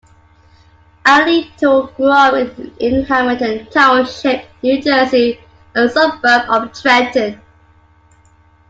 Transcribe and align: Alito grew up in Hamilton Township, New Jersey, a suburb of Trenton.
Alito 1.05 1.93
grew 1.95 2.09
up 2.09 2.57
in 2.79 3.03
Hamilton 3.05 3.67
Township, 3.69 4.47
New 4.63 4.81
Jersey, 4.81 5.39
a 5.75 5.87
suburb 5.87 6.49
of 6.49 6.73
Trenton. 6.73 7.39